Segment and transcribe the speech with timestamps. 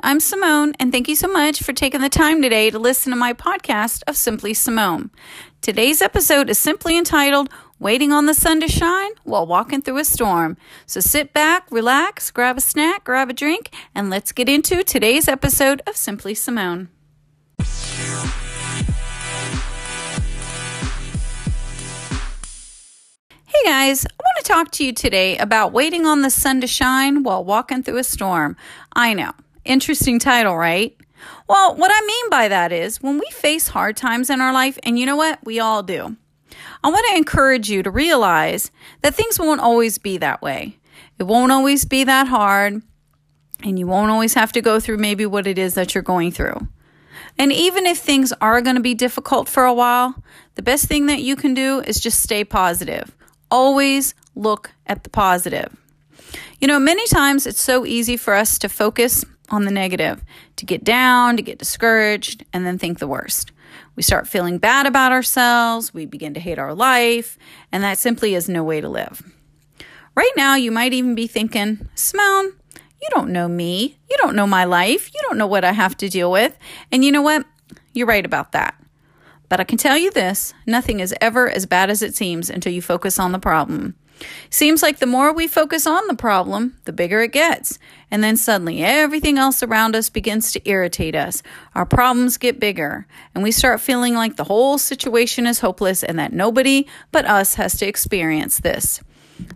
[0.00, 3.16] I'm Simone, and thank you so much for taking the time today to listen to
[3.16, 5.10] my podcast of Simply Simone.
[5.60, 10.04] Today's episode is simply entitled Waiting on the Sun to Shine While Walking Through a
[10.04, 10.56] Storm.
[10.86, 15.26] So sit back, relax, grab a snack, grab a drink, and let's get into today's
[15.26, 16.90] episode of Simply Simone.
[23.46, 26.68] Hey guys, I want to talk to you today about waiting on the sun to
[26.68, 28.56] shine while walking through a storm.
[28.92, 29.32] I know,
[29.68, 30.96] interesting title, right?
[31.48, 34.78] Well, what I mean by that is when we face hard times in our life,
[34.82, 35.38] and you know what?
[35.44, 36.16] We all do.
[36.82, 38.70] I want to encourage you to realize
[39.02, 40.78] that things won't always be that way.
[41.18, 42.82] It won't always be that hard,
[43.62, 46.32] and you won't always have to go through maybe what it is that you're going
[46.32, 46.68] through.
[47.36, 50.22] And even if things are going to be difficult for a while,
[50.54, 53.14] the best thing that you can do is just stay positive
[53.50, 55.74] always look at the positive.
[56.60, 60.24] You know, many times it's so easy for us to focus on the negative,
[60.56, 63.52] to get down, to get discouraged, and then think the worst.
[63.96, 67.38] We start feeling bad about ourselves, we begin to hate our life,
[67.72, 69.22] and that simply is no way to live.
[70.14, 72.52] Right now, you might even be thinking, Simone,
[73.00, 73.98] you don't know me.
[74.10, 75.10] You don't know my life.
[75.14, 76.56] You don't know what I have to deal with.
[76.90, 77.46] And you know what?
[77.92, 78.77] You're right about that.
[79.48, 82.72] But I can tell you this nothing is ever as bad as it seems until
[82.72, 83.94] you focus on the problem.
[84.50, 87.78] Seems like the more we focus on the problem, the bigger it gets.
[88.10, 91.42] And then suddenly everything else around us begins to irritate us.
[91.74, 96.18] Our problems get bigger, and we start feeling like the whole situation is hopeless and
[96.18, 99.00] that nobody but us has to experience this.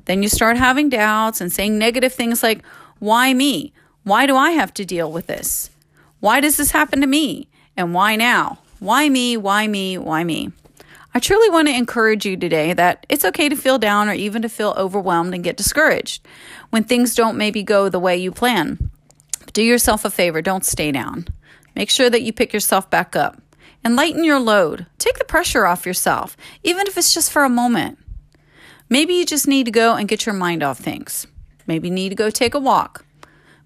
[0.05, 2.65] Then you start having doubts and saying negative things like,
[2.99, 3.73] Why me?
[4.05, 5.71] Why do I have to deal with this?
[6.21, 7.49] Why does this happen to me?
[7.77, 8.59] And why now?
[8.83, 9.37] Why me?
[9.37, 9.97] Why me?
[9.97, 10.51] Why me?
[11.15, 14.43] I truly want to encourage you today that it's okay to feel down or even
[14.43, 16.27] to feel overwhelmed and get discouraged
[16.71, 18.91] when things don't maybe go the way you plan.
[19.53, 21.29] Do yourself a favor, don't stay down.
[21.77, 23.41] Make sure that you pick yourself back up
[23.85, 24.87] and lighten your load.
[24.99, 28.01] Take the pressure off yourself, even if it's just for a moment.
[28.89, 31.29] Maybe you just need to go and get your mind off things.
[31.69, 33.05] Maybe you need to go take a walk.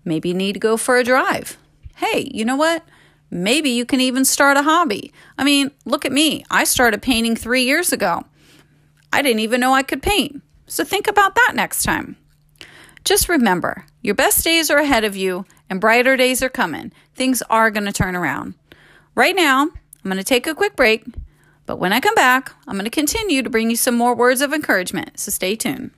[0.04, 1.56] Maybe you need to go for a drive.
[1.94, 2.84] Hey, you know what?
[3.30, 5.12] Maybe you can even start a hobby.
[5.36, 6.44] I mean, look at me.
[6.50, 8.24] I started painting three years ago.
[9.12, 10.42] I didn't even know I could paint.
[10.66, 12.16] So think about that next time.
[13.04, 16.92] Just remember, your best days are ahead of you and brighter days are coming.
[17.14, 18.54] Things are going to turn around.
[19.14, 21.04] Right now, I'm going to take a quick break,
[21.66, 24.40] but when I come back, I'm going to continue to bring you some more words
[24.40, 25.18] of encouragement.
[25.20, 25.92] So stay tuned.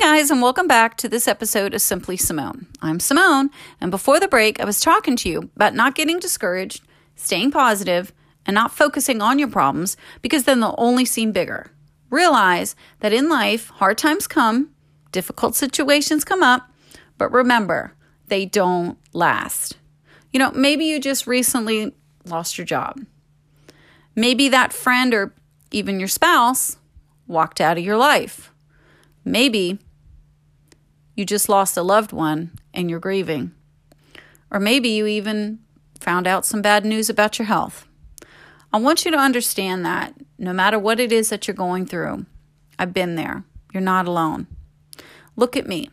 [0.00, 2.66] Guys, and welcome back to this episode of Simply Simone.
[2.80, 3.50] I'm Simone,
[3.82, 6.82] and before the break, I was talking to you about not getting discouraged,
[7.16, 8.10] staying positive,
[8.46, 11.70] and not focusing on your problems because then they'll only seem bigger.
[12.08, 14.70] Realize that in life, hard times come,
[15.12, 16.70] difficult situations come up,
[17.18, 17.92] but remember,
[18.28, 19.76] they don't last.
[20.32, 21.94] You know, maybe you just recently
[22.24, 23.04] lost your job.
[24.16, 25.34] Maybe that friend or
[25.70, 26.78] even your spouse
[27.26, 28.50] walked out of your life
[29.24, 29.78] Maybe
[31.20, 33.52] you just lost a loved one and you're grieving.
[34.50, 35.58] Or maybe you even
[36.00, 37.86] found out some bad news about your health.
[38.72, 42.24] I want you to understand that no matter what it is that you're going through,
[42.78, 43.44] I've been there.
[43.74, 44.46] You're not alone.
[45.36, 45.90] Look at me.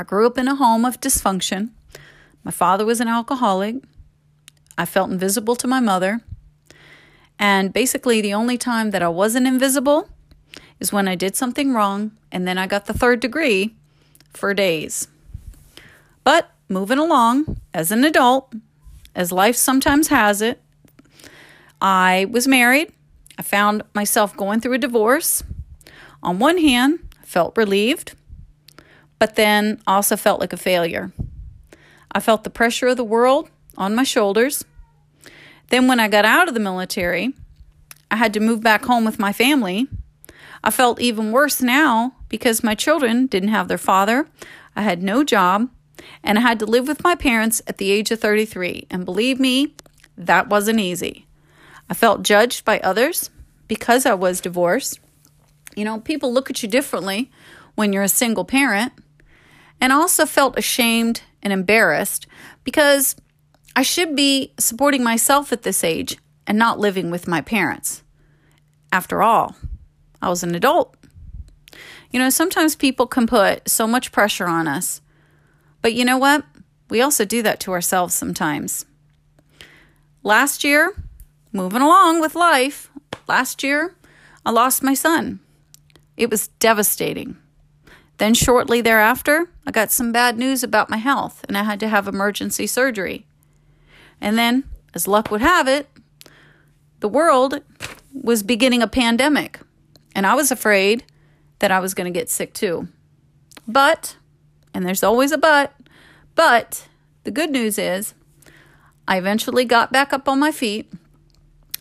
[0.00, 1.70] I grew up in a home of dysfunction.
[2.42, 3.76] My father was an alcoholic.
[4.76, 6.22] I felt invisible to my mother.
[7.38, 10.08] And basically, the only time that I wasn't invisible
[10.80, 13.77] is when I did something wrong and then I got the third degree
[14.34, 15.08] for days.
[16.24, 18.52] But moving along as an adult,
[19.14, 20.60] as life sometimes has it,
[21.80, 22.92] I was married.
[23.38, 25.42] I found myself going through a divorce.
[26.22, 28.14] On one hand, I felt relieved,
[29.18, 31.12] but then also felt like a failure.
[32.12, 34.64] I felt the pressure of the world on my shoulders.
[35.68, 37.34] Then, when I got out of the military,
[38.10, 39.86] I had to move back home with my family
[40.62, 44.28] I felt even worse now because my children didn't have their father.
[44.76, 45.70] I had no job
[46.22, 48.86] and I had to live with my parents at the age of 33.
[48.90, 49.74] And believe me,
[50.16, 51.26] that wasn't easy.
[51.90, 53.30] I felt judged by others
[53.66, 55.00] because I was divorced.
[55.74, 57.30] You know, people look at you differently
[57.74, 58.92] when you're a single parent.
[59.80, 62.26] And I also felt ashamed and embarrassed
[62.64, 63.16] because
[63.76, 68.02] I should be supporting myself at this age and not living with my parents.
[68.90, 69.54] After all,
[70.20, 70.96] I was an adult.
[72.10, 75.00] You know, sometimes people can put so much pressure on us.
[75.82, 76.44] But you know what?
[76.88, 78.86] We also do that to ourselves sometimes.
[80.22, 80.94] Last year,
[81.52, 82.90] moving along with life,
[83.28, 83.94] last year,
[84.44, 85.40] I lost my son.
[86.16, 87.36] It was devastating.
[88.16, 91.88] Then, shortly thereafter, I got some bad news about my health and I had to
[91.88, 93.26] have emergency surgery.
[94.20, 94.64] And then,
[94.94, 95.88] as luck would have it,
[97.00, 97.60] the world
[98.12, 99.60] was beginning a pandemic,
[100.14, 101.04] and I was afraid
[101.58, 102.88] that I was going to get sick too.
[103.66, 104.16] But,
[104.72, 105.74] and there's always a but,
[106.34, 106.88] but
[107.24, 108.14] the good news is
[109.06, 110.92] I eventually got back up on my feet.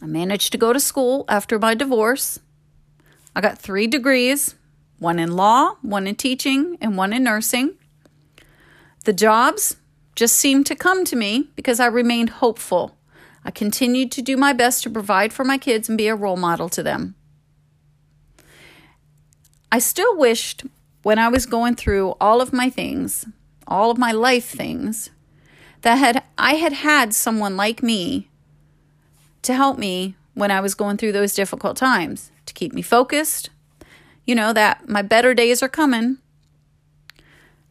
[0.02, 2.40] I managed to go to school after my divorce.
[3.36, 4.56] I got three degrees
[5.00, 7.76] one in law, one in teaching, and one in nursing.
[9.06, 9.78] The jobs
[10.16, 12.98] just seemed to come to me because I remained hopeful.
[13.46, 16.36] I continued to do my best to provide for my kids and be a role
[16.36, 17.16] model to them.
[19.72, 20.66] I still wished
[21.04, 23.26] when I was going through all of my things,
[23.68, 25.10] all of my life things,
[25.82, 28.30] that had I had had someone like me
[29.44, 33.50] to help me when I was going through those difficult times, to keep me focused,
[34.26, 36.18] you know, that my better days are coming,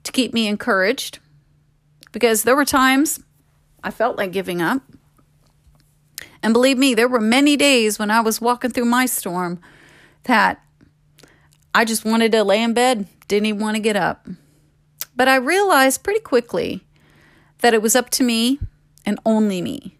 [0.02, 1.18] to keep me encouraged,
[2.12, 3.20] because there were times
[3.84, 4.82] I felt like giving up.
[6.42, 9.60] And believe me, there were many days when I was walking through my storm
[10.24, 10.60] that
[11.76, 14.26] I just wanted to lay in bed, didn't even want to get up.
[15.14, 16.80] But I realized pretty quickly
[17.58, 18.58] that it was up to me
[19.04, 19.98] and only me,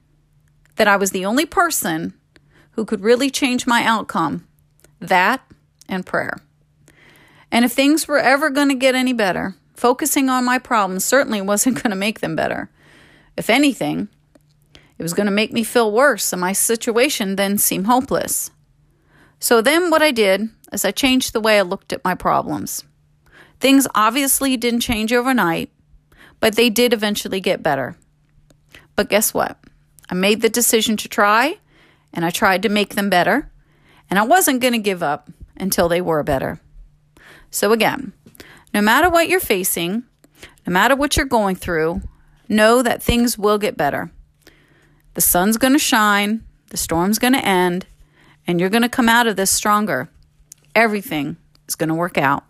[0.77, 2.15] that I was the only person
[2.71, 4.47] who could really change my outcome
[5.01, 5.43] that
[5.87, 6.39] and prayer.
[7.53, 11.41] And if things were ever going to get any better, focusing on my problems certainly
[11.43, 12.71] wasn't going to make them better.
[13.37, 14.09] If anything,
[14.97, 18.51] it was going to make me feel worse and my situation then seem hopeless.
[19.39, 22.85] So then what I did is I changed the way I looked at my problems.
[23.59, 25.71] Things obviously didn't change overnight,
[26.39, 27.97] but they did eventually get better.
[28.95, 29.59] But guess what?
[30.11, 31.59] I made the decision to try,
[32.13, 33.51] and I tried to make them better,
[34.09, 36.61] and I wasn't going to give up until they were better.
[37.51, 38.13] So, again,
[38.75, 40.05] no matter what you're facing,
[40.67, 42.03] no matter what you're going through,
[42.49, 44.11] know that things will get better.
[45.15, 47.87] The sun's going to shine, the storm's going to end,
[48.47, 50.11] and you're going to come out of this stronger.
[50.77, 52.45] Everything is going to work out.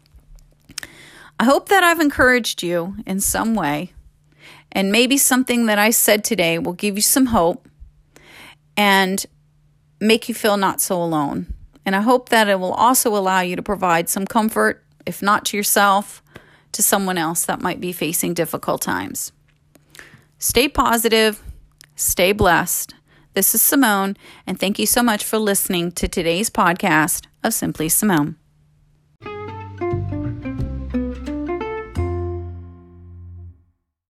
[1.38, 3.92] I hope that I've encouraged you in some way,
[4.72, 7.68] and maybe something that I said today will give you some hope
[8.76, 9.24] and
[10.00, 11.54] make you feel not so alone.
[11.84, 15.44] And I hope that it will also allow you to provide some comfort, if not
[15.46, 16.20] to yourself,
[16.72, 19.30] to someone else that might be facing difficult times.
[20.38, 21.42] Stay positive,
[21.94, 22.92] stay blessed.
[23.36, 24.16] This is Simone,
[24.46, 28.36] and thank you so much for listening to today's podcast of Simply Simone.